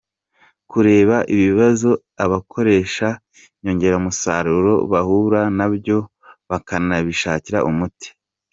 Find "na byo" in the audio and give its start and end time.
5.57-5.97